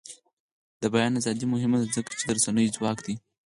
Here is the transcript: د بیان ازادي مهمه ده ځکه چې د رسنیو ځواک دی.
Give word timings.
د 0.81 0.83
بیان 0.93 1.13
ازادي 1.21 1.45
مهمه 1.53 1.77
ده 1.81 1.87
ځکه 1.95 2.11
چې 2.17 2.23
د 2.25 2.29
رسنیو 2.37 2.73
ځواک 2.75 2.97
دی. 3.05 3.15